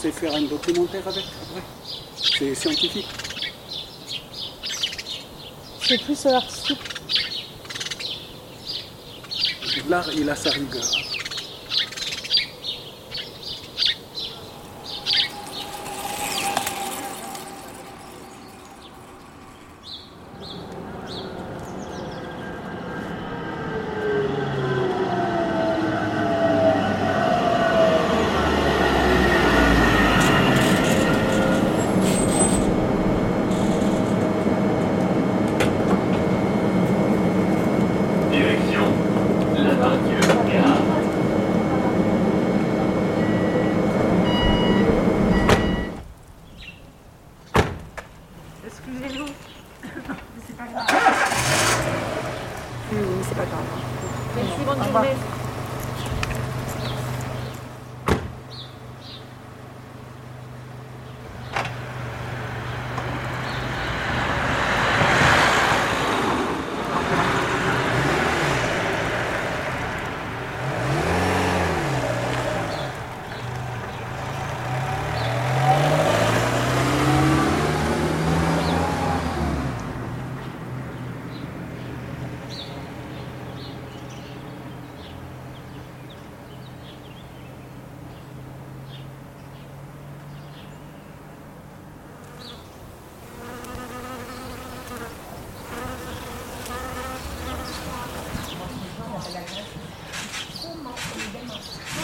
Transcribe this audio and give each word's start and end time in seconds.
pensez 0.00 0.12
faire 0.12 0.34
un 0.34 0.42
documentaire 0.42 1.06
avec 1.06 1.24
après 1.24 1.62
C'est 2.38 2.54
scientifique. 2.54 3.06
C'est 5.82 6.02
plus 6.02 6.26
artistique. 6.26 6.78
L'art, 9.88 10.10
il 10.14 10.28
a 10.30 10.36
sa 10.36 10.50
rigueur. 10.50 11.09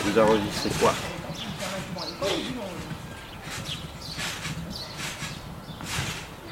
Vous 0.07 0.19
enregistrez 0.21 0.71
quoi 0.81 0.95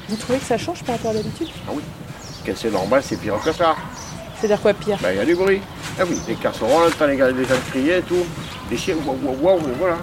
Vous 0.09 0.15
trouvez 0.17 0.39
que 0.39 0.45
ça 0.45 0.57
change 0.57 0.83
par 0.83 0.95
rapport 0.95 1.11
à 1.11 1.13
d'habitude 1.15 1.47
Ah 1.67 1.71
oui. 1.73 1.81
C'est 2.55 2.71
normal, 2.71 3.01
c'est 3.03 3.15
pire 3.15 3.39
que 3.43 3.51
ça. 3.51 3.75
C'est-à-dire 4.37 4.61
quoi 4.61 4.73
pire 4.73 4.97
Ben, 5.01 5.11
il 5.13 5.17
y 5.17 5.19
a 5.19 5.25
du 5.25 5.35
bruit. 5.35 5.61
Ah 5.99 6.03
oui, 6.07 6.19
les 6.27 6.35
casseroles, 6.35 6.91
t'as 6.97 7.07
les 7.07 7.15
les 7.15 7.45
gens 7.45 7.55
crier 7.69 7.97
et 7.97 8.01
tout. 8.01 8.25
Les 8.69 8.77
chiens, 8.77 8.95
waouh, 9.05 9.17
waouh, 9.23 9.41
waouh, 9.41 9.59
voilà. 9.79 9.97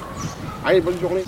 Allez, 0.65 0.81
bonne 0.81 0.99
journée. 0.99 1.25